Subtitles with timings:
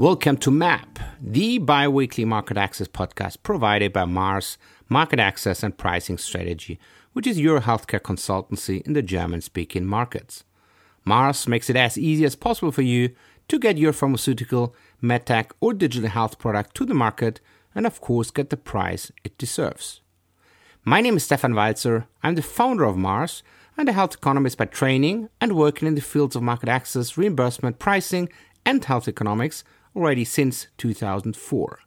[0.00, 4.56] Welcome to MAP, the bi weekly market access podcast provided by Mars
[4.88, 6.80] Market Access and Pricing Strategy,
[7.12, 10.44] which is your healthcare consultancy in the German speaking markets.
[11.04, 13.10] Mars makes it as easy as possible for you
[13.48, 17.42] to get your pharmaceutical, medtech, or digital health product to the market
[17.74, 20.00] and, of course, get the price it deserves.
[20.82, 22.06] My name is Stefan Walzer.
[22.22, 23.42] I'm the founder of Mars
[23.76, 27.78] and a health economist by training and working in the fields of market access, reimbursement,
[27.78, 28.30] pricing,
[28.64, 29.62] and health economics
[29.94, 31.78] already since 2004.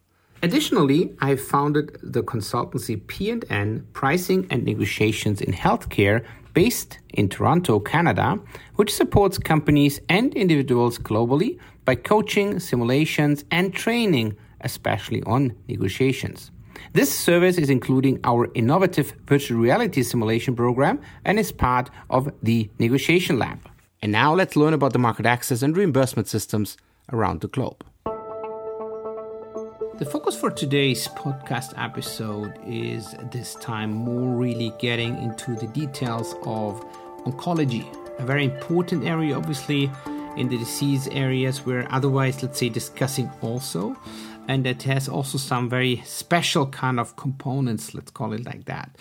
[0.42, 8.38] Additionally, I founded the consultancy P&N Pricing and Negotiations in Healthcare based in Toronto, Canada,
[8.76, 16.50] which supports companies and individuals globally by coaching, simulations, and training, especially on negotiations.
[16.92, 22.70] This service is including our innovative virtual reality simulation program and is part of the
[22.78, 23.60] Negotiation Lab.
[24.02, 26.76] And now let's learn about the market access and reimbursement systems
[27.12, 27.84] around the globe.
[30.04, 36.34] The focus for today's podcast episode is this time more really getting into the details
[36.42, 36.84] of
[37.24, 37.86] oncology,
[38.18, 39.90] a very important area, obviously,
[40.36, 43.96] in the disease areas we're otherwise, let's say, discussing also.
[44.46, 48.98] And it has also some very special kind of components, let's call it like that.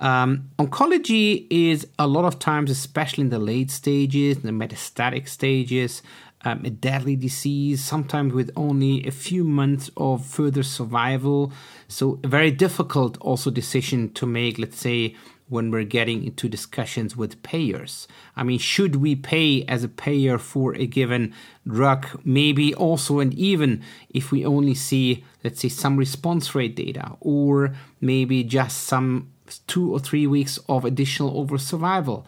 [0.00, 6.02] Um, oncology is a lot of times, especially in the late stages, the metastatic stages,
[6.46, 11.52] um, a deadly disease, sometimes with only a few months of further survival.
[11.88, 15.16] So, a very difficult also decision to make, let's say,
[15.48, 18.06] when we're getting into discussions with payers.
[18.36, 21.34] I mean, should we pay as a payer for a given
[21.66, 22.06] drug?
[22.24, 27.74] Maybe also, and even if we only see, let's say, some response rate data, or
[28.00, 29.32] maybe just some
[29.66, 32.24] two or three weeks of additional over survival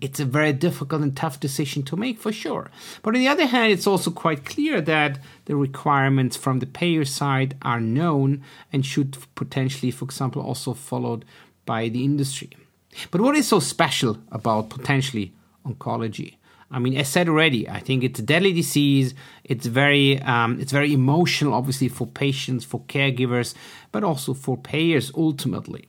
[0.00, 2.70] it's a very difficult and tough decision to make for sure.
[3.02, 7.04] But on the other hand, it's also quite clear that the requirements from the payer
[7.04, 11.24] side are known and should potentially, for example, also followed
[11.64, 12.50] by the industry.
[13.10, 15.32] But what is so special about potentially
[15.66, 16.36] oncology?
[16.70, 19.14] I mean, as said already, I think it's a deadly disease.
[19.44, 23.54] It's very, um, it's very emotional, obviously, for patients, for caregivers,
[23.90, 25.88] but also for payers ultimately.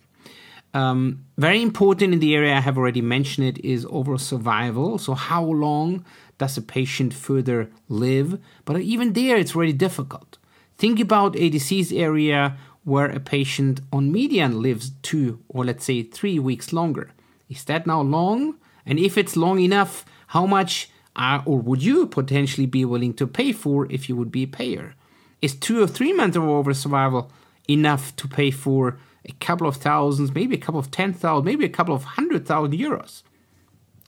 [0.74, 4.97] Um, very important in the area I have already mentioned it is overall survival.
[4.97, 6.06] So how long
[6.38, 8.40] does a patient further live?
[8.66, 10.38] But even there, it's really difficult.
[10.78, 16.03] Think about a disease area where a patient on median lives two or let's say
[16.03, 17.12] three weeks longer.
[17.50, 18.56] Is that now long?
[18.86, 23.28] And if it's long enough, how much are, or would you potentially be willing to
[23.28, 24.96] pay for if you would be a payer?
[25.41, 27.31] Is two or three months of overall survival
[27.68, 31.66] enough to pay for a couple of thousands, maybe a couple of ten thousand, maybe
[31.66, 33.24] a couple of hundred thousand euros?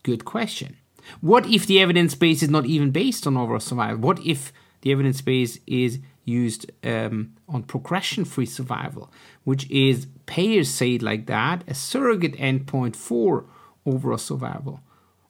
[0.03, 0.77] Good question.
[1.19, 3.97] What if the evidence base is not even based on overall survival?
[3.97, 9.11] What if the evidence base is used um, on progression free survival,
[9.43, 13.45] which is payers say it like that, a surrogate endpoint for
[13.85, 14.81] overall survival?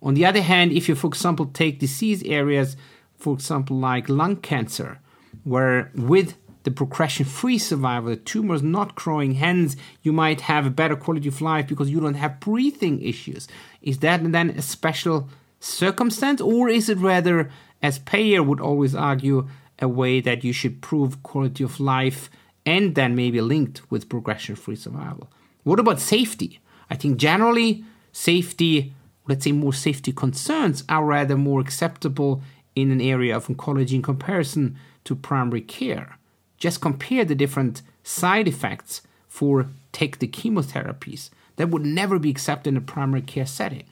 [0.03, 2.75] On the other hand, if you, for example, take disease areas,
[3.15, 4.99] for example, like lung cancer,
[5.43, 10.65] where with the progression free survival, the tumor is not growing, hence, you might have
[10.65, 13.47] a better quality of life because you don't have breathing issues.
[13.81, 15.29] Is that then a special
[15.59, 17.49] circumstance, or is it rather,
[17.81, 19.47] as payer would always argue,
[19.79, 22.29] a way that you should prove quality of life
[22.65, 25.31] and then maybe linked with progression free survival?
[25.63, 26.59] What about safety?
[26.91, 28.93] I think generally, safety,
[29.27, 32.43] let's say more safety concerns, are rather more acceptable
[32.75, 36.17] in an area of oncology in comparison to primary care
[36.61, 42.69] just compare the different side effects for take the chemotherapies that would never be accepted
[42.69, 43.83] in a primary care setting.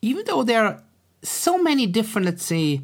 [0.00, 0.82] Even though there are
[1.22, 2.82] so many different, let's say,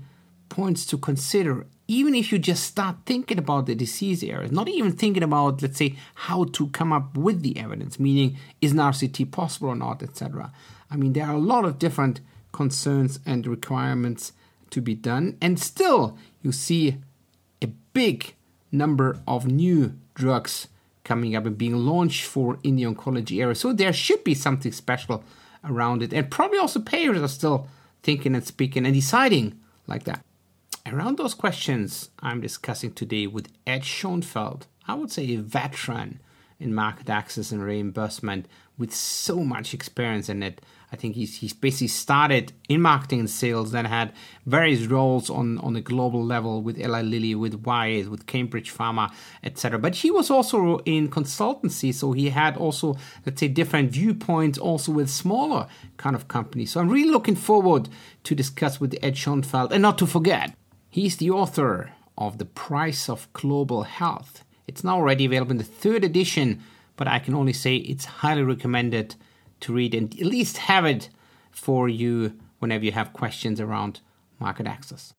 [0.48, 4.90] points to consider, even if you just start thinking about the disease areas, not even
[4.90, 9.30] thinking about, let's say, how to come up with the evidence, meaning is an RCT
[9.30, 10.52] possible or not, etc.
[10.90, 14.32] I mean, there are a lot of different concerns and requirements
[14.70, 16.96] to be done, and still you see
[17.62, 18.34] a big
[18.72, 20.68] number of new drugs
[21.04, 23.54] coming up and being launched for in the oncology area.
[23.54, 25.22] So there should be something special
[25.64, 26.12] around it.
[26.12, 27.68] And probably also payers are still
[28.02, 30.24] thinking and speaking and deciding like that.
[30.86, 36.20] Around those questions, I'm discussing today with Ed Schoonveld, I would say a veteran
[36.58, 38.46] in market access and reimbursement
[38.78, 40.60] with so much experience in it.
[40.92, 44.12] I think he's he's basically started in marketing and sales, then had
[44.44, 49.10] various roles on on a global level with Eli Lilly, with Wyeth, with Cambridge Pharma,
[49.42, 49.78] etc.
[49.78, 54.92] But he was also in consultancy, so he had also let's say different viewpoints, also
[54.92, 55.66] with smaller
[55.96, 56.72] kind of companies.
[56.72, 57.88] So I'm really looking forward
[58.24, 60.54] to discuss with Ed Schoonveld, and not to forget,
[60.90, 64.44] he's the author of The Price of Global Health.
[64.66, 66.62] It's now already available in the third edition,
[66.96, 69.16] but I can only say it's highly recommended
[69.62, 71.08] to read and at least have it
[71.50, 74.00] for you whenever you have questions around
[74.38, 75.14] market access.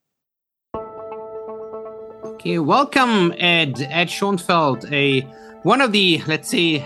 [2.23, 3.81] Okay, welcome, Ed.
[3.89, 5.21] Ed Schoonveld, a
[5.63, 6.79] one of the let's say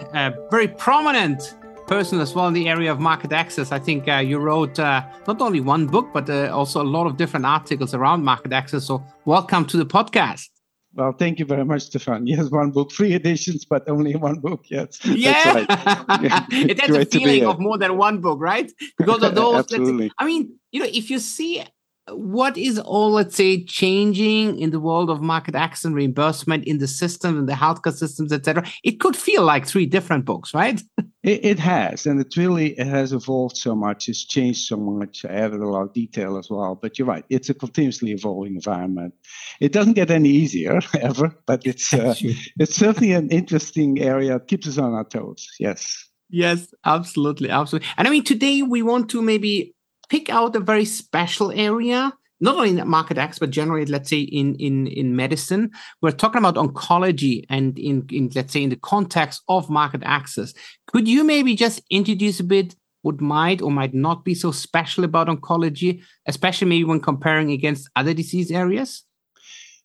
[0.51, 1.55] very prominent
[1.87, 3.71] person as well in the area of market access.
[3.71, 7.07] I think uh, you wrote uh, not only one book but uh, also a lot
[7.07, 8.85] of different articles around market access.
[8.85, 10.49] So welcome to the podcast.
[10.97, 12.25] Well, thank you very much, Stefan.
[12.33, 14.65] Yes, one book, three editions, but only one book.
[14.67, 15.67] Yes, yeah, right.
[16.51, 18.71] it has a feeling of more than one book, right?
[18.97, 19.59] Because of those.
[19.59, 20.11] Absolutely.
[20.17, 21.63] I mean, you know, if you see
[22.09, 26.77] what is all let's say changing in the world of market access and reimbursement in
[26.77, 30.81] the system and the healthcare systems etc it could feel like three different books right?
[31.23, 35.25] It, it, has and it really it has evolved so much it's changed so much.
[35.25, 38.55] I added a lot of detail as well but you're right it's a continuously evolving
[38.55, 39.13] environment.
[39.59, 42.15] It doesn't get any easier ever but it's uh,
[42.59, 46.07] it's certainly an interesting area it keeps us on our toes yes.
[46.29, 47.89] Yes absolutely absolutely.
[47.97, 49.75] And i mean today we want to maybe
[50.09, 54.19] pick out a very special area not only in market access, but generally, let's say
[54.19, 55.71] in in in medicine,
[56.01, 60.53] we're talking about oncology, and in in let's say in the context of market access.
[60.87, 65.03] Could you maybe just introduce a bit what might or might not be so special
[65.03, 69.03] about oncology, especially maybe when comparing against other disease areas?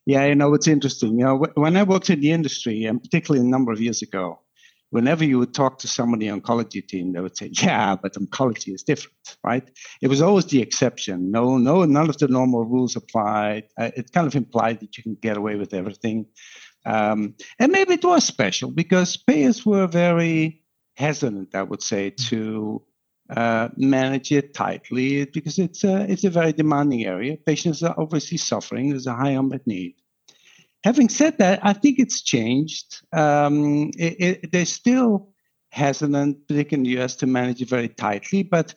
[0.05, 1.19] Yeah, you know, it's interesting.
[1.19, 4.41] You know, when I worked in the industry, and particularly a number of years ago,
[4.93, 8.15] whenever you would talk to somebody on the oncology team, they would say, "Yeah, but
[8.15, 9.69] oncology is different, right?"
[10.03, 11.31] It was always the exception.
[11.31, 13.65] No, no, none of the normal rules applied.
[13.79, 16.27] Uh, it kind of implied that you can get away with everything,
[16.85, 20.63] um, and maybe it was special because payers were very
[20.97, 22.83] hesitant, I would say, to
[23.31, 27.39] uh, manage it tightly because it's a, it's a very demanding area.
[27.47, 28.91] Patients are obviously suffering.
[28.91, 29.95] There's a high unmet need.
[30.85, 33.03] Having said that, I think it's changed.
[33.13, 35.33] Um, it, it, they're still
[35.71, 38.75] hesitant, particularly in the US, to manage it very tightly, but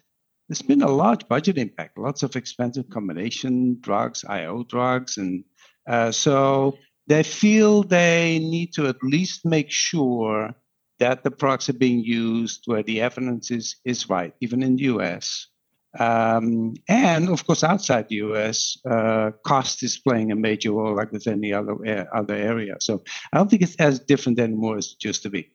[0.47, 5.17] there's been a large budget impact, lots of expensive combination drugs, IO drugs.
[5.17, 5.43] And
[5.87, 10.53] uh, so they feel they need to at least make sure
[10.99, 14.83] that the products are being used where the evidence is, is right, even in the
[14.83, 15.47] US.
[15.99, 21.11] Um, and of course, outside the US, uh, cost is playing a major role, like
[21.11, 22.75] with any other uh, other area.
[22.79, 25.51] So I don't think it's as different anymore as it used to be.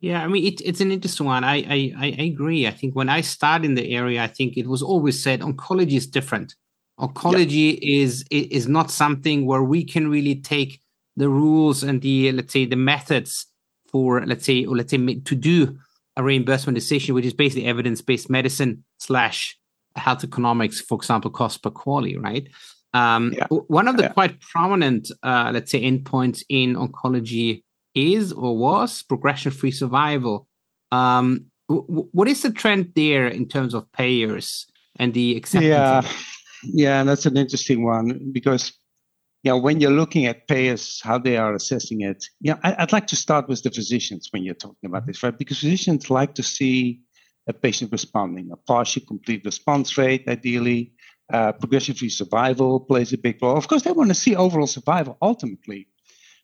[0.00, 1.44] Yeah, I mean, it, it's an interesting one.
[1.44, 2.66] I, I I agree.
[2.66, 5.96] I think when I started in the area, I think it was always said oncology
[5.96, 6.54] is different.
[7.00, 8.02] Oncology yeah.
[8.02, 10.80] is is not something where we can really take
[11.16, 13.46] the rules and the let's say the methods
[13.90, 15.78] for let's say or let's say to do
[16.16, 19.58] a reimbursement decision, which is basically evidence based medicine slash
[19.96, 22.48] health economics, for example, cost per QALY, right?
[22.94, 23.46] Um, yeah.
[23.48, 24.12] One of the yeah.
[24.12, 27.62] quite prominent, uh, let's say, endpoints in oncology
[27.94, 30.46] is or was progression free survival.
[30.92, 34.66] Um, w- what is the trend there in terms of payers
[34.98, 35.68] and the acceptance?
[35.68, 36.02] Yeah,
[36.62, 38.72] yeah, that's an interesting one because
[39.52, 43.16] know, when you're looking at payers, how they are assessing it, yeah, I'd like to
[43.16, 45.36] start with the physicians when you're talking about this, right?
[45.36, 47.00] Because physicians like to see
[47.48, 48.50] a patient responding.
[48.52, 50.92] A partial complete response rate, ideally.
[51.32, 53.56] Uh, progression-free survival plays a big role.
[53.56, 55.88] Of course, they want to see overall survival ultimately.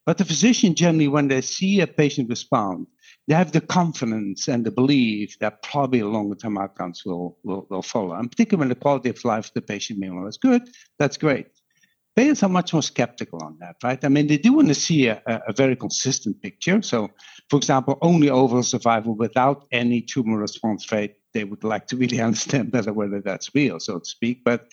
[0.05, 2.89] But the physician generally, when they see a patient respond,
[3.29, 8.15] they have the confidence and the belief that probably longer-term outcomes will, will, will follow.
[8.15, 10.69] And particularly when the quality of life of the patient meanwhile is good,
[10.99, 11.47] that's great.
[12.17, 14.05] Payers are much more skeptical on that, right?
[14.05, 16.83] I mean, they do want to see a, a very consistent picture.
[16.83, 17.09] So,
[17.51, 22.21] for example, only overall survival without any tumor response rate, they would like to really
[22.29, 24.43] understand better whether that's real, so to speak.
[24.45, 24.69] But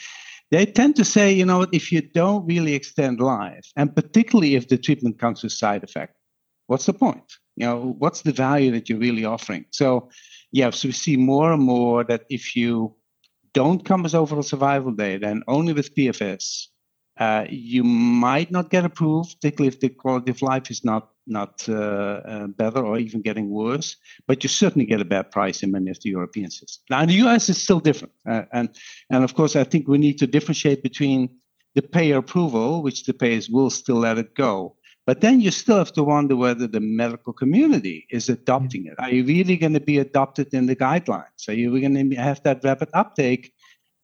[0.51, 4.67] they tend to say, you know, if you don't really extend life, and particularly if
[4.67, 6.15] the treatment comes with side effect,
[6.67, 7.37] what's the point?
[7.55, 9.65] You know, what's the value that you're really offering?
[9.71, 10.09] So,
[10.51, 12.95] yeah, so we see more and more that if you
[13.53, 16.67] don't come with overall survival data and only with PFS,
[17.17, 21.63] uh, you might not get approved, particularly if the quality of life is not not
[21.69, 23.95] uh, uh, better or even getting worse.
[24.27, 26.81] But you certainly get a bad price in many of the European systems.
[26.89, 28.69] Now, in the US, it's still different, uh, and
[29.09, 31.29] and of course, I think we need to differentiate between
[31.75, 34.75] the payer approval, which the payers will still let it go.
[35.05, 38.93] But then you still have to wonder whether the medical community is adopting it.
[38.99, 41.47] Are you really going to be adopted in the guidelines?
[41.47, 43.53] Are you going to have that rapid uptake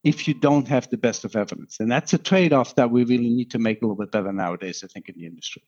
[0.05, 1.79] if you don't have the best of evidence.
[1.79, 4.31] And that's a trade off that we really need to make a little bit better
[4.31, 5.63] nowadays, I think, in the industry.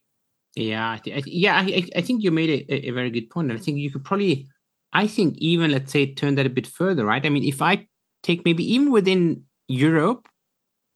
[0.58, 3.50] Yeah, I th- yeah, I, I, think you made a, a, very good point.
[3.50, 4.48] And I think you could probably,
[4.92, 7.24] I think, even let's say, turn that a bit further, right?
[7.24, 7.86] I mean, if I
[8.24, 10.28] take maybe even within Europe,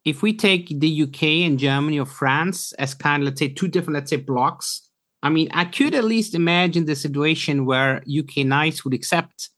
[0.04, 3.68] if we take the UK and Germany or France as kind of let's say two
[3.68, 4.88] different let's say blocks,
[5.22, 9.48] I mean, I could at least imagine the situation where UK NICE would accept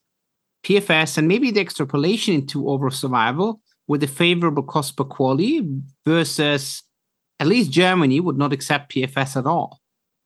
[0.67, 6.83] PFS and maybe the extrapolation into overall survival with a favorable cost per QALY versus
[7.41, 9.81] at least Germany would not accept PFS at all.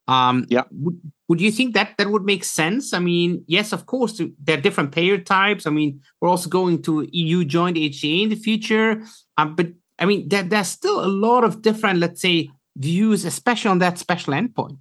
[0.08, 0.64] Um, yeah.
[0.72, 2.94] Would, would you think that that would make sense?
[2.94, 5.66] I mean, yes, of course, there are different payer types.
[5.66, 9.02] I mean, we're also going to EU joint HTA in the future.
[9.36, 13.70] Um, but I mean, there, there's still a lot of different, let's say, views, especially
[13.70, 14.78] on that special endpoint.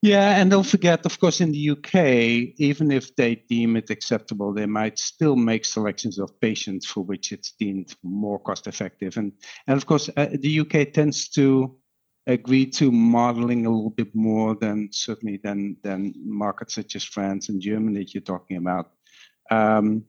[0.00, 4.52] Yeah, and don't forget, of course, in the UK, even if they deem it acceptable,
[4.52, 9.16] they might still make selections of patients for which it's deemed more cost effective.
[9.16, 9.32] And,
[9.66, 11.76] and of course, uh, the UK tends to
[12.28, 17.48] agree to modeling a little bit more than certainly than, than markets such as France
[17.48, 18.92] and Germany that you're talking about.
[19.50, 20.04] Um,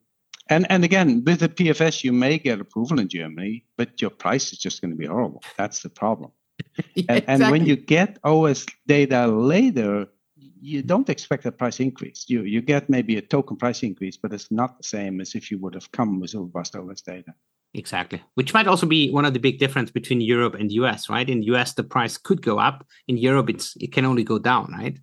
[0.49, 4.51] and, and again, with the PFS, you may get approval in Germany, but your price
[4.51, 5.43] is just going to be horrible.
[5.57, 6.31] That's the problem.
[6.95, 7.43] yeah, and, exactly.
[7.43, 10.07] and when you get OS data later,
[10.61, 12.25] you don't expect a price increase.
[12.27, 15.51] You you get maybe a token price increase, but it's not the same as if
[15.51, 17.33] you would have come with robust OS data.
[17.73, 21.29] Exactly, which might also be one of the big difference between Europe and US, right?
[21.29, 22.85] In the US, the price could go up.
[23.07, 24.97] In Europe, it's it can only go down, right?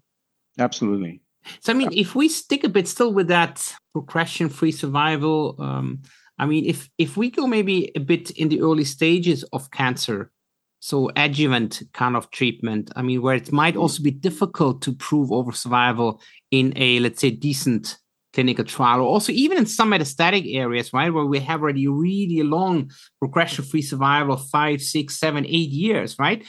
[0.58, 1.20] Absolutely.
[1.61, 6.02] So I mean, if we stick a bit still with that progression-free survival, um,
[6.38, 10.32] I mean, if if we go maybe a bit in the early stages of cancer,
[10.80, 15.32] so adjuvant kind of treatment i mean where it might also be difficult to prove
[15.32, 16.20] over survival
[16.50, 17.99] in a let's say decent
[18.36, 22.42] clinical trial or also even in some metastatic areas right where we have already really
[22.42, 26.44] long progression free survival of five six seven eight years right?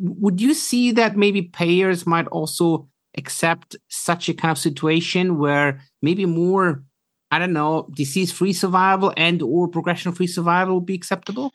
[0.00, 5.80] Would you see that maybe payers might also accept such a kind of situation where
[6.02, 6.82] maybe more
[7.30, 11.52] i don't know disease free survival and or progression free survival would be acceptable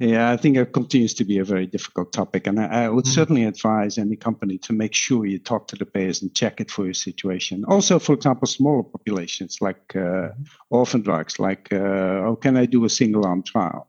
[0.00, 2.46] yeah, I think it continues to be a very difficult topic.
[2.46, 3.12] And I, I would mm-hmm.
[3.12, 6.70] certainly advise any company to make sure you talk to the payers and check it
[6.70, 7.64] for your situation.
[7.68, 10.42] Also, for example, smaller populations like uh, mm-hmm.
[10.70, 13.88] orphan drugs, like, uh, oh, can I do a single arm trial?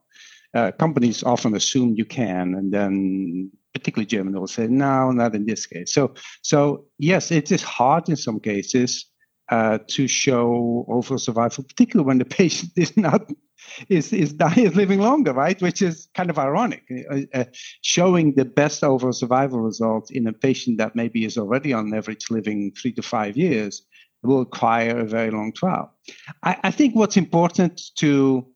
[0.53, 5.45] Uh, companies often assume you can, and then particularly Germany will say, no, not in
[5.45, 5.93] this case.
[5.93, 9.10] So, so yes, it is hard in some cases
[9.51, 13.29] uh, to show overall survival, particularly when the patient is not
[13.89, 15.61] is is dying is living longer, right?
[15.61, 16.83] Which is kind of ironic.
[17.11, 17.43] Uh, uh,
[17.81, 22.31] showing the best overall survival results in a patient that maybe is already on average
[22.31, 23.83] living three to five years
[24.23, 25.91] will require a very long trial.
[26.43, 28.47] I, I think what's important to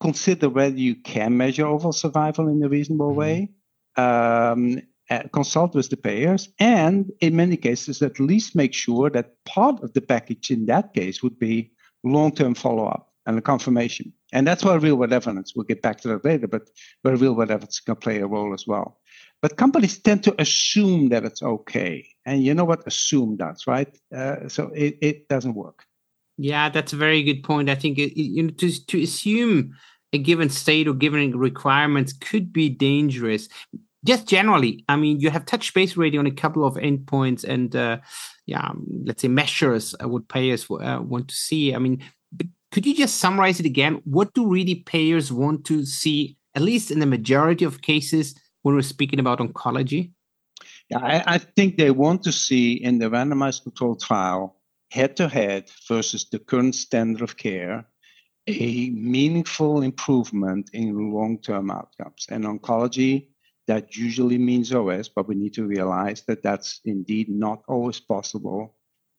[0.00, 3.18] consider whether you can measure overall survival in a reasonable mm-hmm.
[3.18, 3.50] way.
[3.96, 4.80] Um,
[5.12, 9.82] uh, consult with the payers, and in many cases, at least make sure that part
[9.82, 11.70] of the package in that case would be
[12.02, 14.12] long term follow up and a confirmation.
[14.32, 16.70] And that's where real world evidence, we'll get back to that later, but
[17.02, 19.00] where real world evidence can play a role as well.
[19.42, 22.08] But companies tend to assume that it's okay.
[22.24, 23.94] And you know what assume does, right?
[24.16, 25.84] Uh, so it, it doesn't work.
[26.38, 27.68] Yeah, that's a very good point.
[27.68, 29.74] I think it, you know, to, to assume
[30.12, 33.48] a given state or given requirements could be dangerous
[34.04, 37.74] just generally, I mean, you have touched base already on a couple of endpoints and,
[37.74, 37.98] uh,
[38.46, 41.74] yeah, um, let's say measures uh, what payers uh, want to see.
[41.74, 42.02] I mean,
[42.72, 44.00] could you just summarize it again?
[44.04, 48.74] What do really payers want to see, at least in the majority of cases, when
[48.74, 50.12] we're speaking about oncology?
[50.88, 54.56] Yeah, I, I think they want to see in the randomized control trial,
[54.90, 57.86] head to head versus the current standard of care,
[58.46, 62.26] a meaningful improvement in long term outcomes.
[62.28, 63.28] And oncology
[63.66, 68.76] that usually means OS, but we need to realize that that's indeed not always possible.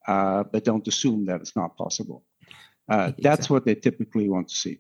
[0.08, 2.26] Uh, but don't assume that it's not possible.
[2.90, 3.24] Uh, exactly.
[3.24, 4.80] That's what they typically want to see.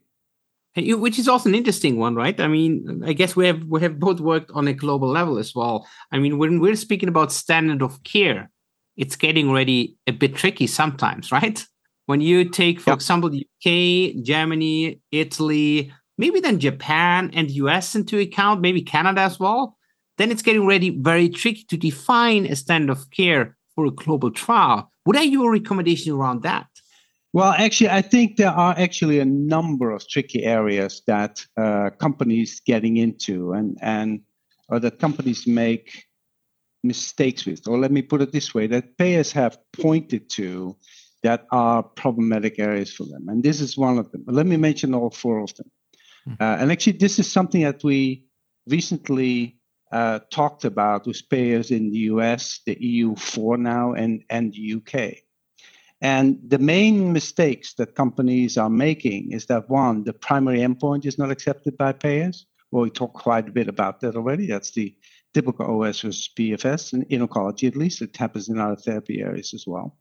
[0.76, 2.40] Which is also an interesting one, right?
[2.40, 5.54] I mean, I guess we have we have both worked on a global level as
[5.54, 5.88] well.
[6.12, 8.50] I mean, when we're speaking about standard of care,
[8.98, 11.64] it's getting already a bit tricky sometimes, right?
[12.06, 17.96] When you take, for example, the UK, Germany, Italy, maybe then Japan and the US
[17.96, 19.78] into account, maybe Canada as well,
[20.18, 24.32] then it's getting ready very tricky to define a standard of care for a global
[24.32, 24.90] trial.
[25.04, 26.68] What are your recommendations around that?
[27.34, 32.62] Well, actually, I think there are actually a number of tricky areas that uh, companies
[32.66, 34.22] getting into, and and
[34.70, 36.06] or that companies make
[36.84, 37.68] mistakes with.
[37.68, 40.78] Or let me put it this way: that payers have pointed to
[41.24, 44.24] that are problematic areas for them, and this is one of them.
[44.28, 45.70] Let me mention all four of them.
[46.26, 46.34] Hmm.
[46.40, 48.26] Uh, and actually, this is something that we
[48.68, 49.60] recently
[49.92, 55.18] uh, talked about with payers in the US, the EU4 now, and, and the UK.
[56.02, 61.18] And the main mistakes that companies are making is that one, the primary endpoint is
[61.18, 64.48] not accepted by payers, Well, we talked quite a bit about that already.
[64.48, 64.96] That's the
[65.34, 68.02] typical OS versus PFS, in, in oncology at least.
[68.02, 69.98] It happens in other therapy areas as well.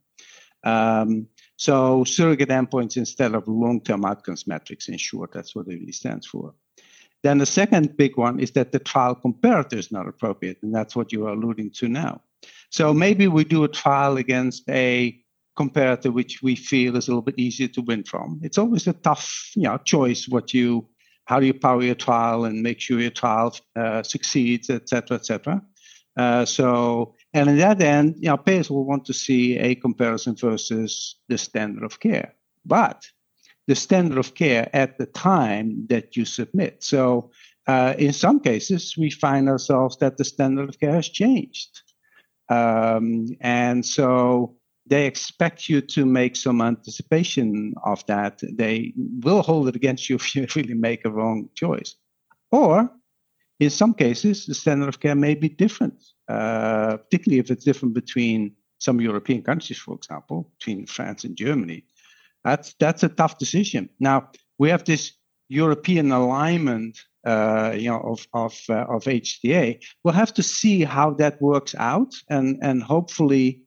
[0.63, 5.91] Um, so surrogate endpoints instead of long-term outcomes metrics, in short, that's what it really
[5.91, 6.53] stands for.
[7.21, 10.95] Then the second big one is that the trial comparator is not appropriate, and that's
[10.95, 12.21] what you are alluding to now.
[12.69, 15.19] So maybe we do a trial against a
[15.57, 18.41] comparator which we feel is a little bit easier to win from.
[18.43, 20.87] It's always a tough, you know, choice what you
[21.25, 25.15] how do you power your trial and make sure your trial uh, succeeds, et cetera,
[25.15, 25.61] et cetera.
[26.17, 30.35] Uh, so, and in that end, you know, payers will want to see a comparison
[30.35, 32.35] versus the standard of care.
[32.65, 33.05] But
[33.67, 36.83] the standard of care at the time that you submit.
[36.83, 37.31] So,
[37.65, 41.81] uh, in some cases, we find ourselves that the standard of care has changed.
[42.49, 48.41] Um, and so they expect you to make some anticipation of that.
[48.41, 51.95] They will hold it against you if you really make a wrong choice.
[52.51, 52.91] Or
[53.59, 57.93] in some cases, the standard of care may be different, uh, particularly if it's different
[57.93, 61.85] between some European countries, for example, between France and Germany.
[62.43, 63.89] That's that's a tough decision.
[63.99, 65.13] Now we have this
[65.47, 69.81] European alignment, uh, you know, of of uh, of HTA.
[70.03, 73.61] We'll have to see how that works out, and and hopefully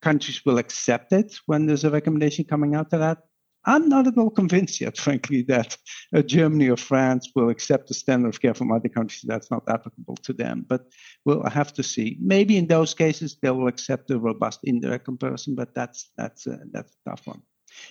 [0.00, 3.18] countries will accept it when there's a recommendation coming out of that.
[3.66, 5.76] I'm not at all convinced yet, frankly, that
[6.14, 9.64] uh, Germany or France will accept the standard of care from other countries that's not
[9.68, 10.64] applicable to them.
[10.68, 10.86] But
[11.24, 12.18] we'll have to see.
[12.20, 16.58] Maybe in those cases they will accept a robust indirect comparison, but that's that's uh,
[16.72, 17.42] that's a tough one.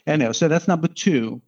[0.08, 1.42] Anyway, so that's number two.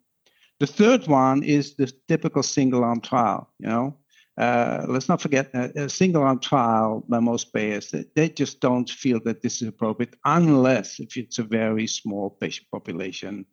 [0.58, 3.50] The third one is the typical single arm trial.
[3.58, 3.96] You know,
[4.38, 8.88] uh, let's not forget uh, a single arm trial by most payers, they just don't
[8.88, 13.46] feel that this is appropriate unless if it's a very small patient population,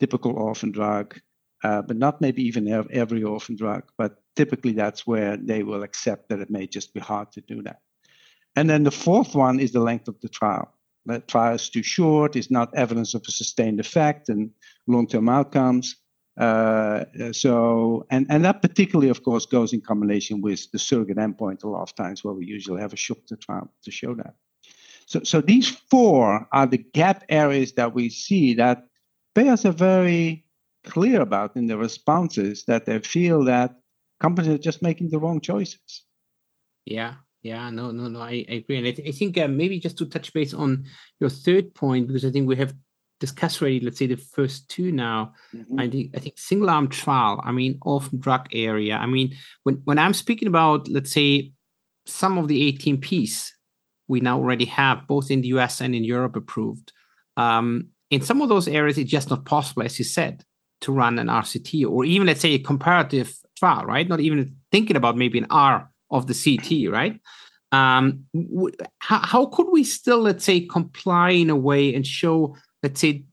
[0.00, 1.18] typical orphan drug,
[1.62, 3.84] uh, but not maybe even every orphan drug.
[3.96, 7.62] But typically that's where they will accept that it may just be hard to do
[7.62, 7.80] that.
[8.56, 10.72] And then the fourth one is the length of the trial.
[11.06, 14.50] The trial is too short, it's not evidence of a sustained effect and
[14.86, 15.96] long term outcomes.
[16.36, 21.62] Uh, so, and, and that particularly, of course, goes in combination with the surrogate endpoint
[21.62, 24.34] a lot of times where we usually have a Schupfter trial to show that.
[25.06, 28.86] So, so these four are the gap areas that we see that
[29.34, 30.44] payers are very
[30.84, 33.74] clear about in their responses that they feel that
[34.20, 36.04] companies are just making the wrong choices.
[36.84, 38.78] Yeah, yeah, no, no, no, I, I agree.
[38.78, 40.84] And I, th- I think uh, maybe just to touch base on
[41.20, 42.74] your third point, because I think we have
[43.20, 45.32] discussed already, let's say the first two now.
[45.54, 45.80] Mm-hmm.
[45.80, 48.96] I think I think single arm trial, I mean orphan drug area.
[48.96, 51.52] I mean, when when I'm speaking about, let's say,
[52.06, 53.50] some of the ATMPs
[54.08, 56.92] we now already have, both in the US and in Europe approved.
[57.36, 60.44] Um, in some of those areas, it's just not possible, as you said,
[60.82, 64.08] to run an RCT or even let's say a comparative trial, right?
[64.08, 67.20] Not even thinking about maybe an R of the CT, right?
[67.72, 68.26] Um,
[68.98, 73.24] how, how could we still, let's say, comply in a way and show let's say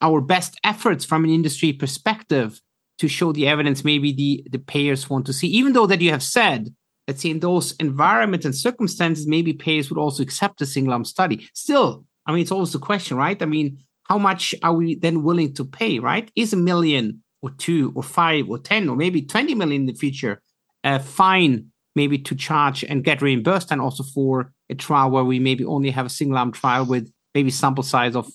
[0.00, 2.60] our best efforts from an industry perspective
[2.98, 6.10] to show the evidence maybe the the payers want to see even though that you
[6.10, 6.74] have said
[7.06, 11.04] let's say in those environments and circumstances maybe payers would also accept a single arm
[11.04, 14.94] study still i mean it's always the question right i mean how much are we
[14.94, 18.96] then willing to pay right is a million or two or five or ten or
[18.96, 20.40] maybe 20 million in the future
[20.84, 25.38] a fine maybe to charge and get reimbursed and also for a trial where we
[25.38, 28.30] maybe only have a single arm trial with maybe sample size of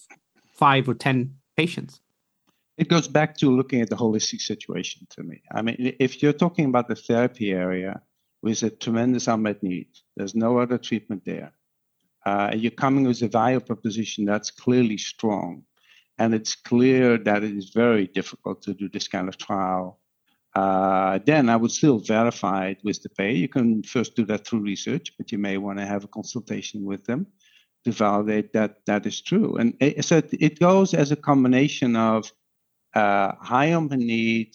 [0.54, 2.02] five or 10 patients?
[2.78, 5.42] It goes back to looking at the holistic situation to me.
[5.52, 8.02] I mean, if you're talking about the therapy area
[8.42, 11.52] with a tremendous unmet need, there's no other treatment there.
[12.26, 15.64] Uh, you're coming with a value proposition that's clearly strong.
[16.18, 20.00] And it's clear that it is very difficult to do this kind of trial.
[20.56, 23.32] Uh, then I would still verify it with the payer.
[23.32, 26.84] You can first do that through research, but you may want to have a consultation
[26.84, 27.28] with them
[27.86, 29.56] to validate that that is true.
[29.56, 32.32] And it, so it goes as a combination of
[32.94, 34.54] uh, high on the need,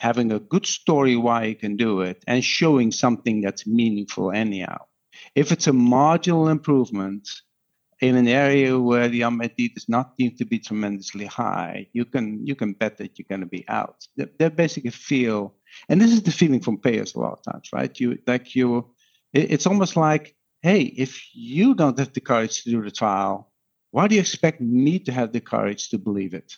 [0.00, 4.87] having a good story why you can do it, and showing something that's meaningful anyhow.
[5.34, 7.28] If it's a marginal improvement
[8.00, 12.04] in an area where the unmet need is not seem to be tremendously high, you
[12.04, 14.06] can you can bet that you're going to be out.
[14.16, 15.54] They, they basically feel,
[15.88, 17.98] and this is the feeling from payers a lot of times, right?
[17.98, 18.90] You like you,
[19.32, 23.52] it's almost like hey, if you don't have the courage to do the trial,
[23.90, 26.52] why do you expect me to have the courage to believe it?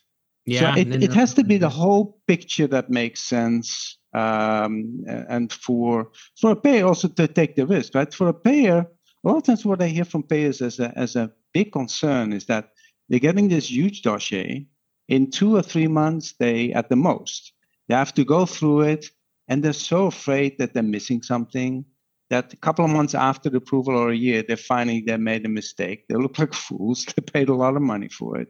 [0.46, 3.98] Yeah, so it, it has to be the whole picture that makes sense.
[4.12, 8.12] Um, and for for a payer also to take the risk, right?
[8.12, 8.86] For a payer,
[9.24, 12.32] a lot of times what I hear from payers as a as a big concern
[12.32, 12.70] is that
[13.08, 14.66] they're getting this huge dossier
[15.08, 16.34] in two or three months.
[16.38, 17.52] They at the most
[17.88, 19.10] they have to go through it
[19.48, 21.84] and they're so afraid that they're missing something
[22.30, 25.44] that a couple of months after the approval or a year, they're finding they made
[25.44, 26.06] a mistake.
[26.08, 27.04] They look like fools.
[27.04, 28.48] They paid a lot of money for it.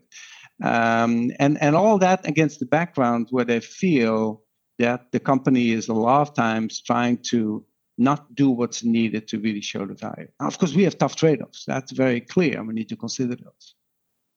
[0.63, 4.43] Um, and, and all that against the background where they feel
[4.81, 7.65] that the company is a lot of times trying to
[7.99, 10.29] not do what's needed to really show the value.
[10.41, 11.65] Now, of course, we have tough trade-offs.
[11.67, 13.75] That's very clear, and we need to consider those.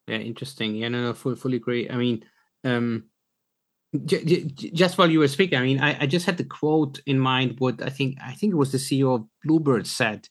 [0.06, 0.74] Yeah, interesting.
[0.76, 1.88] Yeah, no, no, fully, fully agree.
[1.88, 2.24] I mean,
[2.62, 3.04] um,
[4.04, 7.00] j- j- just while you were speaking, I mean, I, I, just had the quote
[7.06, 7.56] in mind.
[7.58, 10.28] What I think, I think it was the CEO of Bluebird said: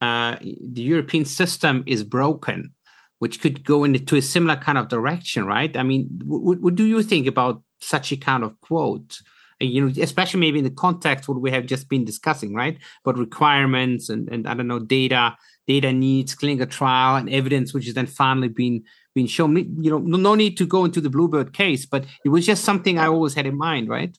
[0.00, 2.72] uh, "The European system is broken."
[3.18, 5.74] Which could go into a similar kind of direction, right?
[5.74, 9.16] I mean, what, what do you think about such a kind of quote?
[9.60, 12.78] You know, especially maybe in the context what we have just been discussing, right?
[13.04, 17.88] But requirements and, and I don't know, data, data needs, clinical trial and evidence, which
[17.88, 19.56] is then finally been been shown.
[19.82, 22.98] You know, no need to go into the Bluebird case, but it was just something
[22.98, 24.16] I always had in mind, right?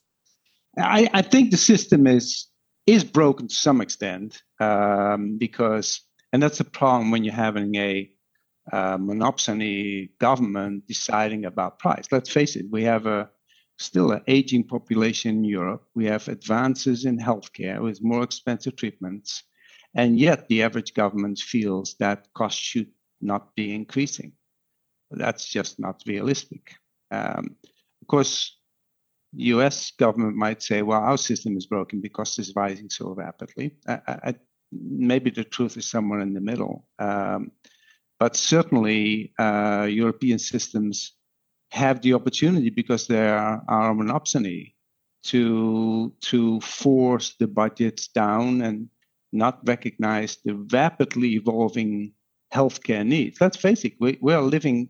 [0.76, 2.46] I, I think the system is
[2.86, 6.00] is broken to some extent um, because,
[6.32, 8.10] and that's a problem when you're having a
[8.72, 12.06] uh, monopsony government deciding about price.
[12.10, 13.28] Let's face it, we have a
[13.78, 15.84] still an aging population in Europe.
[15.94, 19.44] We have advances in healthcare with more expensive treatments.
[19.94, 24.32] And yet the average government feels that costs should not be increasing.
[25.10, 26.74] That's just not realistic.
[27.10, 27.56] Um,
[28.02, 28.56] of course,
[29.32, 33.76] the US government might say, well, our system is broken because it's rising so rapidly.
[33.86, 34.34] I, I,
[34.72, 36.86] maybe the truth is somewhere in the middle.
[36.98, 37.52] Um,
[38.18, 41.17] but certainly, uh, European systems
[41.78, 44.74] have the opportunity because they are, are monopsony
[45.24, 48.88] to to force the budgets down and
[49.32, 52.12] not recognize the rapidly evolving
[52.52, 53.40] healthcare needs.
[53.40, 54.88] Let's face it, we, we are living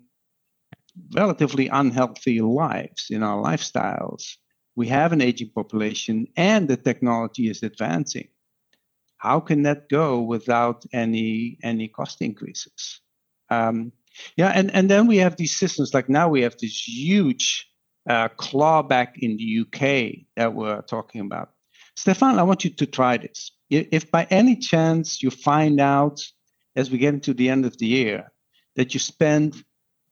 [1.12, 4.24] relatively unhealthy lives in our lifestyles.
[4.76, 8.28] We have an aging population and the technology is advancing.
[9.16, 13.00] How can that go without any any cost increases?
[13.50, 13.92] Um,
[14.36, 17.68] yeah, and, and then we have these systems like now we have this huge
[18.08, 21.50] uh, clawback in the UK that we're talking about.
[21.96, 23.50] Stefan, I want you to try this.
[23.70, 26.20] If by any chance you find out
[26.76, 28.32] as we get into the end of the year
[28.76, 29.62] that you spend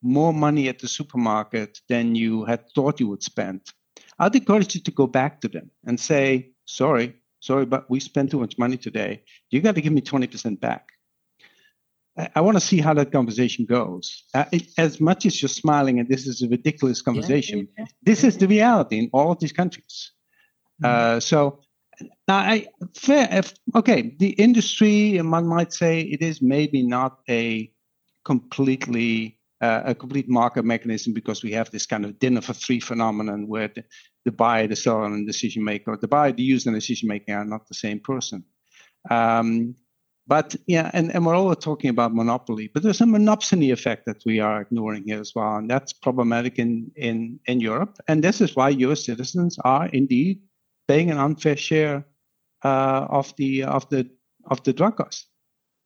[0.03, 3.61] more money at the supermarket than you had thought you would spend,
[4.19, 8.31] I'd encourage you to go back to them and say, sorry, sorry, but we spent
[8.31, 9.23] too much money today.
[9.51, 10.89] You got to give me 20% back.
[12.35, 14.25] I want to see how that conversation goes.
[14.33, 18.25] Uh, it, as much as you're smiling and this is a ridiculous conversation, yeah, this
[18.25, 20.13] is the reality in all of these countries.
[20.83, 21.17] Mm-hmm.
[21.17, 21.61] Uh, so
[22.29, 23.29] now, I fair.
[23.31, 27.71] If, okay, the industry, one might say, it is maybe not a
[28.25, 32.81] completely uh, a complete market mechanism because we have this kind of dinner for three
[32.81, 33.83] phenomenon where the,
[34.27, 37.09] the buyer, the seller, and the decision maker, the buyer, the user, and the decision
[37.09, 38.45] maker are not the same person.
[39.11, 39.75] Um,
[40.27, 44.23] but yeah, and, and we're all talking about monopoly, but there's a monopsony effect that
[44.27, 45.57] we are ignoring here as well.
[45.57, 47.99] And that's problematic in, in, in Europe.
[48.09, 50.41] And this is why US citizens are indeed
[50.89, 52.07] paying an unfair share
[52.65, 54.09] uh, of the of the
[54.51, 55.29] of the drug cost.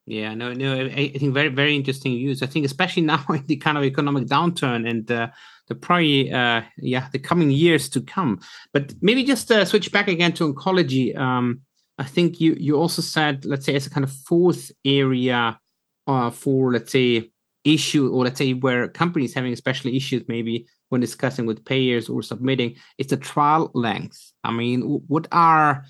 [0.06, 0.74] Yeah, no, no.
[0.74, 2.42] I, think very, very interesting use.
[2.42, 5.28] I think especially now in the kind of economic downturn and uh,
[5.68, 8.40] the probably, uh, yeah, the coming years to come.
[8.72, 11.16] But maybe just uh, switch back again to oncology.
[11.16, 11.60] Um,
[12.00, 15.60] I think you you also said, let's say, as a kind of fourth area
[16.06, 17.30] uh, for let's say
[17.64, 22.22] issue or let's say where companies having especially issues maybe when discussing with payers or
[22.22, 24.32] submitting, it's the trial length.
[24.44, 25.84] I mean, what are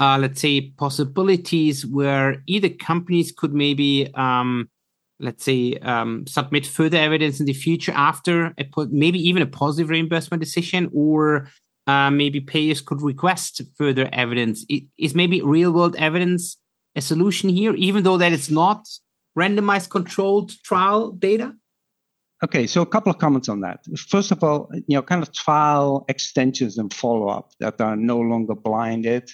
[0.00, 4.68] uh, let's say possibilities where either companies could maybe um,
[5.20, 9.90] let's say um, submit further evidence in the future after a, maybe even a positive
[9.90, 11.48] reimbursement decision or
[11.86, 14.64] uh, maybe payers could request further evidence.
[14.98, 16.56] Is maybe real world evidence
[16.94, 18.86] a solution here, even though that it's not
[19.38, 21.54] randomized controlled trial data?
[22.44, 23.84] Okay, so a couple of comments on that.
[24.08, 28.18] First of all, you know, kind of trial extensions and follow up that are no
[28.18, 29.30] longer blinded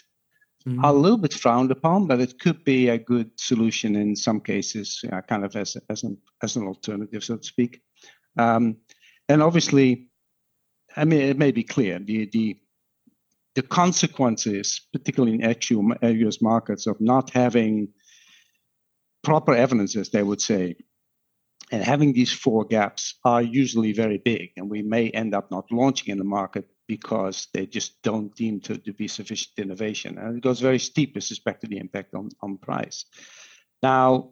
[0.67, 0.85] mm-hmm.
[0.85, 4.41] are a little bit frowned upon, but it could be a good solution in some
[4.41, 7.81] cases, uh, kind of as, as, an, as an alternative, so to speak.
[8.37, 8.77] Um,
[9.29, 10.08] and obviously,
[10.97, 12.59] I mean, it may be clear the the
[13.55, 17.89] the consequences, particularly in actual US uh, markets, of not having
[19.23, 20.77] proper evidence, as they would say,
[21.71, 25.71] and having these four gaps are usually very big, and we may end up not
[25.71, 30.17] launching in the market because they just don't deem to, to be sufficient innovation.
[30.19, 33.05] And it goes very steep with respect to the impact on, on price.
[33.83, 34.31] Now,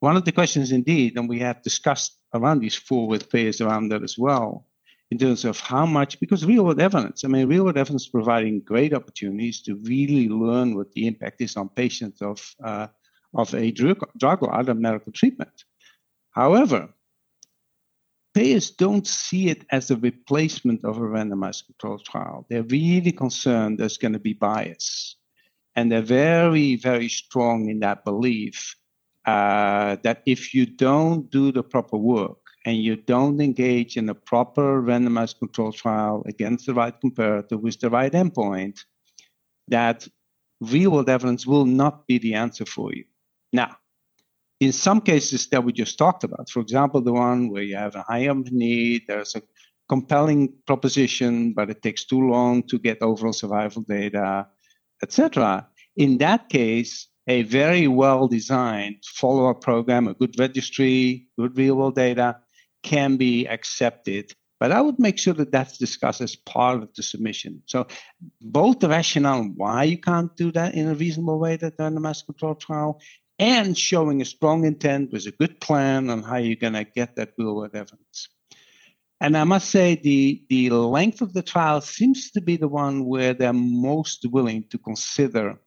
[0.00, 3.88] one of the questions indeed, and we have discussed around these four with payers around
[3.88, 4.66] that as well,
[5.12, 8.08] in terms of how much, because real world evidence, I mean, real world evidence is
[8.08, 12.86] providing great opportunities to really learn what the impact is on patients of, uh,
[13.34, 15.64] of a drug, drug or other medical treatment.
[16.30, 16.88] However,
[18.32, 22.46] payers don't see it as a replacement of a randomized controlled trial.
[22.48, 25.16] They're really concerned there's going to be bias.
[25.76, 28.74] And they're very, very strong in that belief
[29.26, 34.14] uh, that if you don't do the proper work, and you don't engage in a
[34.14, 38.84] proper randomized control trial against the right comparator with the right endpoint,
[39.68, 40.06] that
[40.60, 43.04] real world evidence will not be the answer for you.
[43.52, 43.76] Now,
[44.60, 47.96] in some cases that we just talked about, for example, the one where you have
[47.96, 49.42] a high need, there's a
[49.88, 54.46] compelling proposition, but it takes too long to get overall survival data,
[55.02, 55.66] etc.
[55.96, 61.74] In that case, a very well designed follow up program, a good registry, good real
[61.74, 62.38] world data
[62.82, 64.32] can be accepted.
[64.60, 67.62] But I would make sure that that's discussed as part of the submission.
[67.66, 67.86] So
[68.40, 72.26] both the rationale why you can't do that in a reasonable way that the randomized
[72.26, 73.00] control trial
[73.38, 77.16] and showing a strong intent with a good plan on how you're going to get
[77.16, 78.28] that real world evidence.
[79.20, 83.04] And I must say, the, the length of the trial seems to be the one
[83.04, 85.60] where they're most willing to consider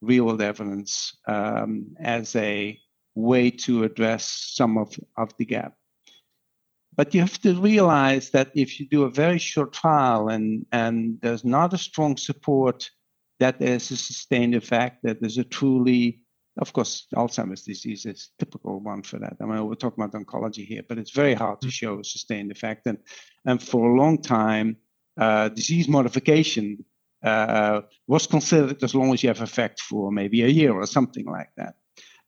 [0.00, 2.78] real world evidence um, as a
[3.14, 5.74] way to address some of, of the gap.
[6.98, 11.20] But you have to realize that if you do a very short trial and, and
[11.22, 12.90] there's not a strong support
[13.38, 16.22] that there's a sustained effect, that there's a truly,
[16.58, 19.36] of course, Alzheimer's disease is a typical one for that.
[19.40, 22.50] I mean, we're talking about oncology here, but it's very hard to show a sustained
[22.50, 22.84] effect.
[22.88, 22.98] And,
[23.46, 24.76] and for a long time,
[25.16, 26.84] uh, disease modification
[27.22, 31.26] uh, was considered as long as you have effect for maybe a year or something
[31.26, 31.76] like that.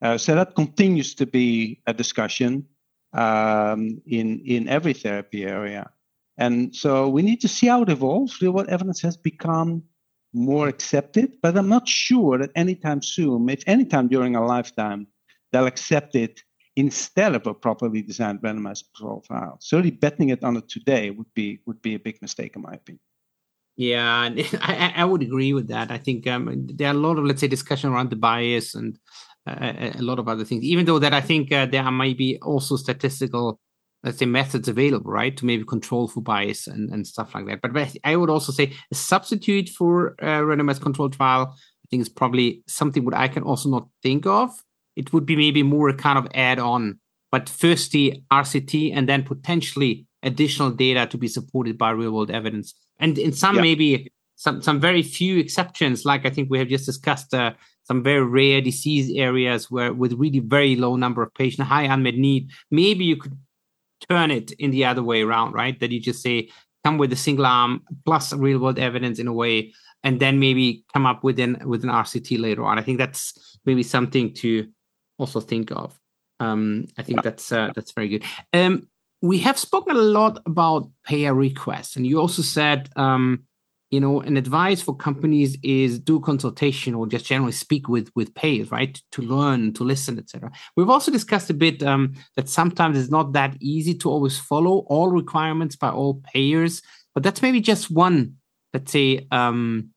[0.01, 2.67] Uh, so that continues to be a discussion
[3.13, 5.91] um, in in every therapy area.
[6.39, 8.41] And so we need to see how it evolves.
[8.41, 9.83] Real world evidence has become
[10.33, 15.07] more accepted, but I'm not sure that anytime soon, if anytime during a lifetime,
[15.53, 16.43] they'll accept it
[16.77, 19.59] instead of a properly designed randomized control trial.
[19.61, 22.73] Certainly betting it on it today would be would be a big mistake in my
[22.73, 23.01] opinion.
[23.77, 25.91] Yeah, I, I would agree with that.
[25.91, 28.99] I think um, there are a lot of let's say discussion around the bias and
[29.47, 30.65] a, a lot of other things.
[30.65, 33.59] Even though that I think uh, there might be also statistical,
[34.03, 37.61] let's say, methods available, right, to maybe control for bias and, and stuff like that.
[37.63, 42.03] But, but I would also say a substitute for a randomized control trial, I think
[42.03, 44.51] is probably something what I can also not think of.
[44.97, 46.99] It would be maybe more a kind of add-on,
[47.31, 52.75] but first the RCT and then potentially additional data to be supported by real-world evidence.
[52.99, 53.63] And in some yeah.
[53.63, 57.53] maybe some some very few exceptions, like I think we have just discussed, uh,
[57.91, 62.15] some very rare disease areas where with really very low number of patients, high unmet
[62.15, 63.37] need, maybe you could
[64.09, 65.81] turn it in the other way around, right?
[65.81, 66.51] That you just say
[66.85, 69.73] come with a single arm plus real world evidence in a way,
[70.05, 72.79] and then maybe come up with an with an RCT later on.
[72.79, 74.69] I think that's maybe something to
[75.19, 75.99] also think of.
[76.39, 78.23] Um, I think that's uh, that's very good.
[78.53, 78.87] Um,
[79.21, 83.47] we have spoken a lot about payer requests, and you also said um,
[83.91, 88.35] you know an advice for companies is do consultation or just generally speak with with
[88.35, 89.01] payers right?
[89.13, 93.33] To learn to listen etc we've also discussed a bit um, that sometimes it's not
[93.33, 96.83] that easy to always follow all requirements by all payers
[97.15, 98.37] but that's maybe just one
[98.73, 99.91] let's say um,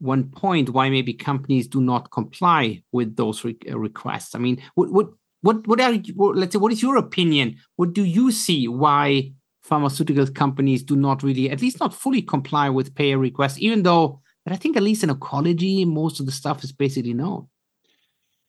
[0.00, 4.34] one point why maybe companies do not comply with those re- uh, requests.
[4.34, 5.08] I mean what what
[5.42, 7.56] what what are what, let's say what is your opinion?
[7.76, 12.68] What do you see why pharmaceutical companies do not really, at least not fully comply
[12.68, 16.64] with payer requests, even though I think at least in oncology, most of the stuff
[16.64, 17.46] is basically known.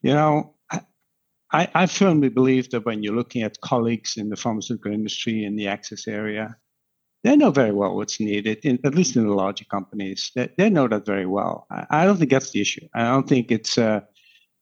[0.01, 0.55] You know,
[1.51, 5.55] I, I firmly believe that when you're looking at colleagues in the pharmaceutical industry in
[5.55, 6.55] the access area,
[7.23, 10.31] they know very well what's needed, in, at least in the larger companies.
[10.33, 11.67] They, they know that very well.
[11.69, 12.87] I, I, don't think that's the issue.
[12.95, 14.03] I don't think it's a,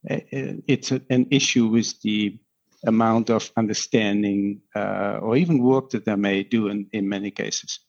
[0.04, 2.38] it's a, an issue with the
[2.86, 7.80] amount of understanding uh, or even work that they may do in, in many cases.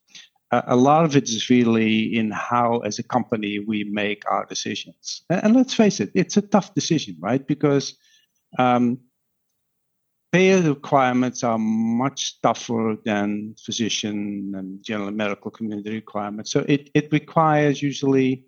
[0.50, 4.44] Uh, a lot of it is really in how, as a company, we make our
[4.46, 5.22] decisions.
[5.30, 7.46] And, and let's face it, it's a tough decision, right?
[7.46, 7.96] Because
[8.58, 8.98] um,
[10.32, 16.50] payer requirements are much tougher than physician and general medical community requirements.
[16.50, 18.44] So it, it requires usually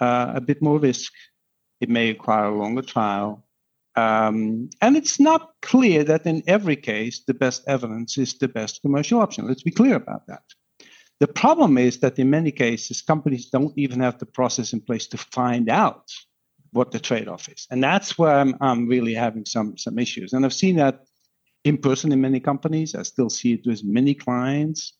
[0.00, 1.12] uh, a bit more risk.
[1.80, 3.45] It may require a longer trial.
[3.96, 8.82] Um, and it's not clear that in every case the best evidence is the best
[8.82, 9.48] commercial option.
[9.48, 10.42] Let's be clear about that.
[11.18, 15.06] The problem is that in many cases, companies don't even have the process in place
[15.08, 16.12] to find out
[16.72, 17.66] what the trade off is.
[17.70, 20.34] And that's where I'm, I'm, really having some, some issues.
[20.34, 21.06] And I've seen that
[21.64, 22.94] in person in many companies.
[22.94, 24.92] I still see it with many clients.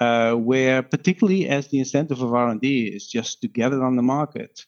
[0.00, 4.02] uh, where particularly as the incentive of R&D is just to get it on the
[4.02, 4.64] market,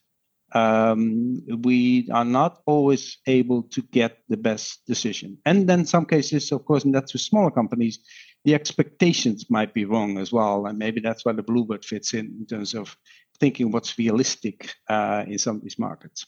[0.55, 5.38] um, we are not always able to get the best decision.
[5.47, 7.99] And then some cases, of course, and that's with smaller companies,
[8.45, 10.67] the expectations might be wrong as well.
[10.67, 12.97] And maybe that's where the Bluebird fits in in terms of
[13.41, 16.27] thinking what's realistic uh, in some of these markets.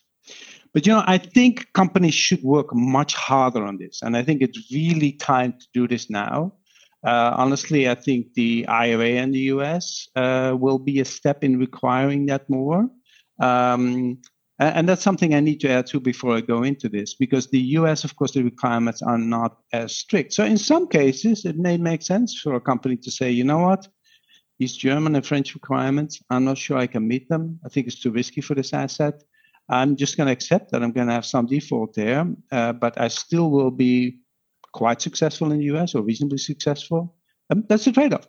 [0.72, 4.42] But you know, I think companies should work much harder on this, and I think
[4.42, 6.54] it's really time to do this now.
[7.06, 11.58] Uh, honestly, I think the IRA in the US uh, will be a step in
[11.58, 12.88] requiring that more.
[13.40, 14.18] Um,
[14.60, 17.60] and that's something I need to add to before I go into this, because the
[17.78, 20.32] US, of course, the requirements are not as strict.
[20.32, 23.58] So in some cases, it may make sense for a company to say, you know
[23.58, 23.88] what,
[24.58, 27.58] these German and French requirements, I'm not sure I can meet them.
[27.64, 29.24] I think it's too risky for this asset.
[29.68, 33.00] I'm just going to accept that I'm going to have some default there, uh, but
[33.00, 34.20] I still will be
[34.72, 37.16] quite successful in the US or reasonably successful.
[37.50, 38.28] Um, that's the trade off.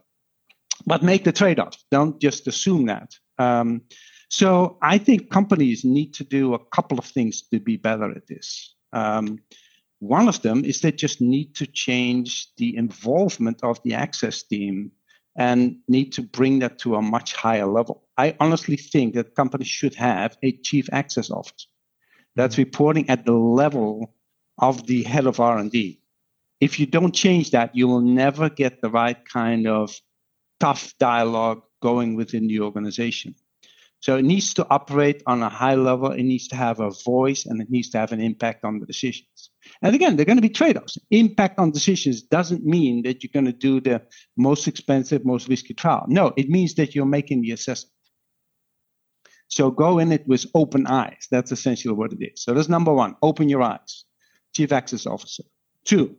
[0.88, 1.78] But make the trade off.
[1.92, 3.12] Don't just assume that.
[3.38, 3.82] Um,
[4.30, 8.28] so I think companies need to do a couple of things to be better at
[8.28, 8.76] this.
[8.94, 9.40] Um,
[10.00, 14.92] one of them is they just need to change the involvement of the access team
[15.38, 18.08] and need to bring that to a much higher level.
[18.18, 21.68] I honestly think that companies should have a chief access officer
[22.36, 22.64] that's mm-hmm.
[22.64, 24.14] reporting at the level
[24.60, 26.00] of the head of R&D.
[26.62, 30.00] If you don't change that, you will never get the right kind of
[30.60, 33.36] tough dialogue going within the organization.
[34.06, 36.12] So it needs to operate on a high level.
[36.12, 38.86] It needs to have a voice and it needs to have an impact on the
[38.86, 39.50] decisions.
[39.82, 41.00] And again, they're going to be trade offs.
[41.10, 44.04] Impact on decisions doesn't mean that you're going to do the
[44.38, 46.06] most expensive, most risky trial.
[46.08, 47.96] No, it means that you're making the assessment.
[49.48, 51.26] So go in it with open eyes.
[51.32, 52.44] That's essentially what it is.
[52.44, 54.06] So that's number one open your eyes,
[54.56, 55.46] chief access officer.
[55.84, 56.16] Two,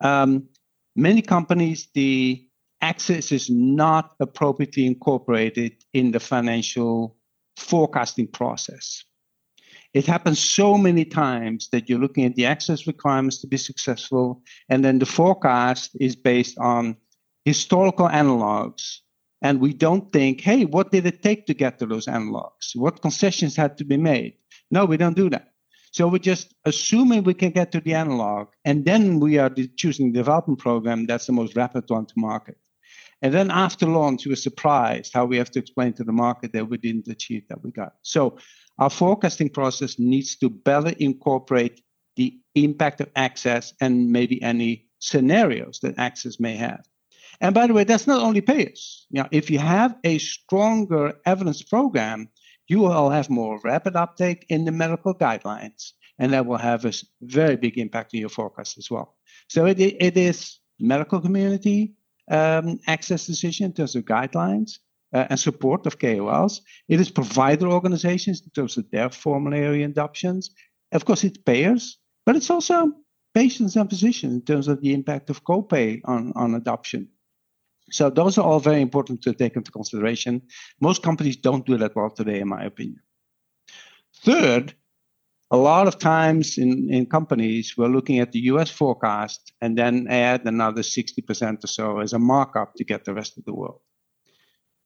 [0.00, 0.48] um,
[0.96, 2.44] many companies, the
[2.84, 7.16] access is not appropriately incorporated in the financial
[7.56, 9.04] forecasting process.
[9.94, 14.42] It happens so many times that you're looking at the access requirements to be successful,
[14.68, 16.96] and then the forecast is based on
[17.44, 18.84] historical analogs.
[19.40, 22.66] And we don't think, hey, what did it take to get to those analogs?
[22.74, 24.32] What concessions had to be made?
[24.70, 25.48] No, we don't do that.
[25.92, 30.12] So we're just assuming we can get to the analog, and then we are choosing
[30.12, 32.56] the development program that's the most rapid one to market.
[33.24, 36.68] And then after launch, we're surprised how we have to explain to the market that
[36.68, 37.94] we didn't achieve that we got.
[38.02, 38.36] So
[38.78, 41.80] our forecasting process needs to better incorporate
[42.16, 46.84] the impact of access and maybe any scenarios that access may have.
[47.40, 49.06] And by the way, that's not only payers.
[49.10, 52.28] Know, if you have a stronger evidence program,
[52.68, 56.92] you will have more rapid uptake in the medical guidelines, and that will have a
[57.22, 59.16] very big impact on your forecast as well.
[59.48, 61.94] So it, it is medical community,
[62.30, 64.78] um, access decision in terms of guidelines
[65.12, 66.60] uh, and support of KOLs.
[66.88, 70.50] It is provider organizations in terms of their formulary adoptions.
[70.92, 72.92] Of course, it's payers, but it's also
[73.34, 77.08] patients and physicians in terms of the impact of copay on, on adoption.
[77.90, 80.42] So those are all very important to take into consideration.
[80.80, 83.00] Most companies don't do that well today, in my opinion.
[84.24, 84.74] Third,
[85.50, 90.06] a lot of times in, in companies, we're looking at the US forecast and then
[90.08, 93.80] add another 60% or so as a markup to get the rest of the world.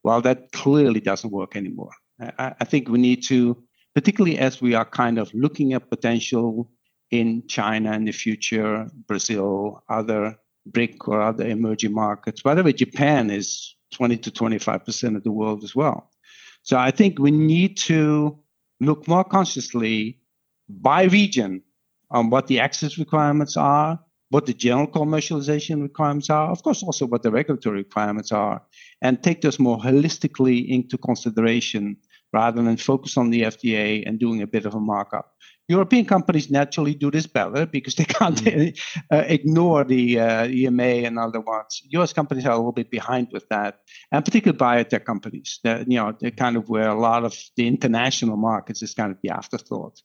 [0.03, 1.93] Well, that clearly doesn't work anymore.
[2.21, 3.63] I, I think we need to,
[3.95, 6.71] particularly as we are kind of looking at potential
[7.11, 12.43] in China in the future, Brazil, other BRIC or other emerging markets.
[12.43, 16.11] By the way, Japan is 20 to 25% of the world as well.
[16.63, 18.39] So I think we need to
[18.81, 20.18] look more consciously
[20.69, 21.63] by region
[22.11, 23.99] on what the access requirements are,
[24.31, 28.63] what the general commercialization requirements are, of course, also what the regulatory requirements are,
[29.03, 31.97] and take those more holistically into consideration
[32.33, 35.33] rather than focus on the FDA and doing a bit of a markup.
[35.69, 38.71] European companies naturally do this better because they can't mm-hmm.
[39.15, 41.83] uh, ignore the uh, EMA and other ones.
[41.91, 45.61] US companies are a little bit behind with that, and particularly biotech companies.
[45.63, 49.13] They're, you know, they're kind of where a lot of the international markets is kind
[49.13, 50.01] of the afterthought.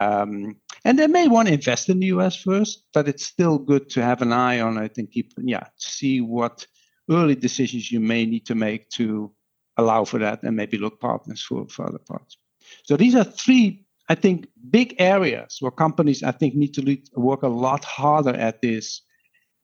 [0.00, 3.88] Um, and they may want to invest in the US first, but it's still good
[3.90, 6.66] to have an eye on it and keep, yeah, see what
[7.10, 9.32] early decisions you may need to make to
[9.76, 12.36] allow for that and maybe look partners for, for other parts.
[12.84, 17.42] So these are three, I think, big areas where companies, I think, need to work
[17.42, 19.02] a lot harder at this.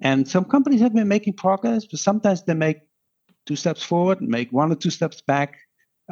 [0.01, 2.78] And some companies have been making progress, but sometimes they make
[3.47, 5.57] two steps forward, make one or two steps back.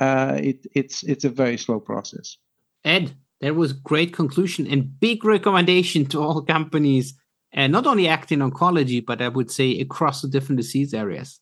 [0.01, 2.39] Uh, it, it's it's a very slow process.
[2.85, 7.14] Ed, that was great conclusion and big recommendation to all companies,
[7.53, 11.40] and not only acting oncology, but I would say across the different disease areas.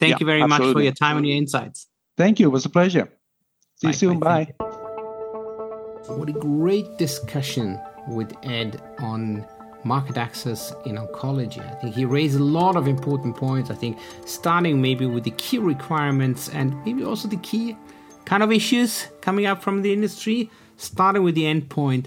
[0.00, 0.66] Thank yeah, you very absolutely.
[0.66, 1.86] much for your time and your insights.
[2.16, 2.46] Thank you.
[2.46, 3.12] It was a pleasure.
[3.76, 4.18] See bye, you soon.
[4.18, 4.54] Bye.
[4.58, 4.64] bye.
[6.08, 9.46] What a great discussion with Ed on
[9.84, 11.60] market access in oncology.
[11.60, 13.70] I think he raised a lot of important points.
[13.70, 17.76] I think starting maybe with the key requirements and maybe also the key
[18.24, 22.06] kind of issues coming up from the industry, starting with the endpoint.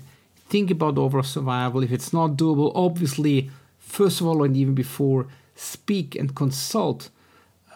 [0.50, 1.84] Think about overall survival.
[1.84, 7.10] If it's not doable, obviously, first of all, and even before, speak and consult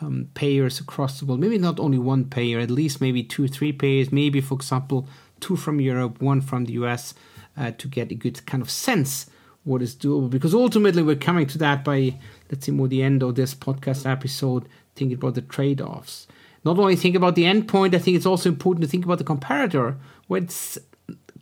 [0.01, 1.39] um, payers across the world.
[1.39, 4.11] Maybe not only one payer, at least maybe two three payers.
[4.11, 5.07] Maybe, for example,
[5.39, 7.13] two from Europe, one from the US,
[7.55, 9.27] uh, to get a good kind of sense
[9.63, 10.29] what is doable.
[10.29, 12.17] Because ultimately, we're coming to that by,
[12.51, 16.27] let's say, more the end of this podcast episode, thinking about the trade offs.
[16.65, 19.23] Not only think about the endpoint, I think it's also important to think about the
[19.23, 19.97] comparator,
[20.27, 20.79] where it's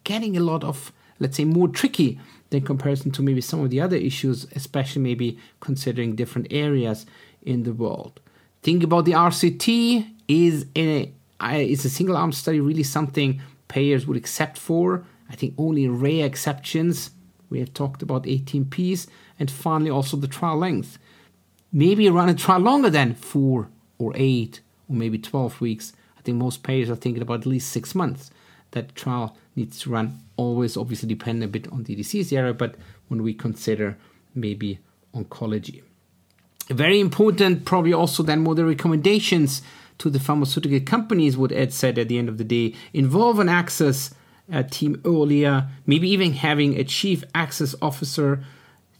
[0.03, 2.19] getting a lot of, let's say, more tricky
[2.49, 7.05] than comparison to maybe some of the other issues, especially maybe considering different areas
[7.41, 8.19] in the world.
[8.61, 10.09] Think about the RCT.
[10.27, 11.11] Is a
[11.41, 15.05] is a single arm study really something payers would accept for?
[15.29, 17.11] I think only rare exceptions
[17.49, 19.07] we have talked about ATMPs,
[19.37, 20.97] and finally also the trial length.
[21.71, 24.61] Maybe run a trial longer than four or eight
[24.93, 25.93] maybe 12 weeks.
[26.17, 28.31] I think most payers are thinking about at least six months.
[28.71, 32.75] That trial needs to run always, obviously, depend a bit on the disease area, but
[33.07, 33.97] when we consider
[34.33, 34.79] maybe
[35.13, 35.83] oncology.
[36.69, 39.61] Very important, probably also then more the recommendations
[39.99, 43.49] to the pharmaceutical companies, what Ed said at the end of the day, involve an
[43.49, 44.13] access
[44.51, 48.43] uh, team earlier, maybe even having a chief access officer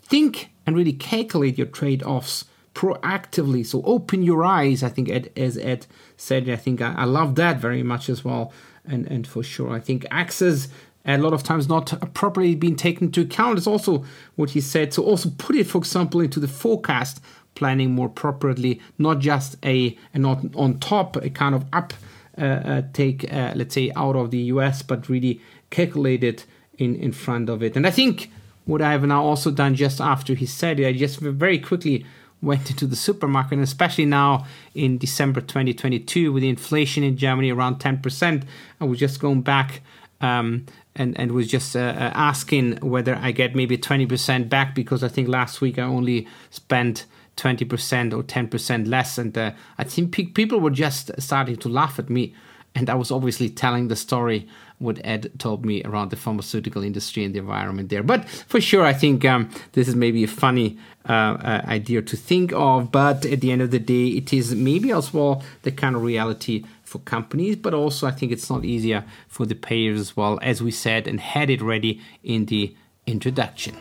[0.02, 3.66] think and really calculate your trade offs proactively.
[3.66, 4.84] So open your eyes.
[4.84, 5.86] I think Ed, as Ed
[6.18, 8.52] said, I think I, I love that very much as well.
[8.86, 10.68] And and for sure, I think access
[11.06, 14.06] a lot of times not properly being taken into account is also
[14.36, 14.94] what he said.
[14.94, 17.22] So also put it, for example, into the forecast
[17.56, 21.94] planning more properly, not just a, a not on top a kind of up
[22.38, 26.46] uh, uh, take, uh, let's say, out of the US, but really calculate it
[26.78, 27.76] in, in front of it.
[27.76, 28.32] And I think
[28.66, 32.06] what I have now also done just after he said it, I just very quickly
[32.44, 37.52] went into the supermarket, and especially now in December 2022 with the inflation in Germany
[37.52, 38.44] around 10%,
[38.82, 39.82] I was just going back
[40.22, 40.66] um,
[40.96, 45.08] and and was just uh, uh, asking whether I get maybe 20% back because I
[45.08, 47.06] think last week I only spent
[47.38, 49.18] 20% or 10% less.
[49.18, 52.34] And uh, I think pe- people were just starting to laugh at me.
[52.76, 54.48] And I was obviously telling the story
[54.84, 58.04] what Ed told me around the pharmaceutical industry and the environment there.
[58.04, 60.78] But for sure, I think um, this is maybe a funny
[61.08, 62.92] uh, uh, idea to think of.
[62.92, 66.04] But at the end of the day, it is maybe as well the kind of
[66.04, 70.38] reality for companies, but also I think it's not easier for the payers as well,
[70.42, 72.76] as we said and had it ready in the
[73.08, 73.76] introduction.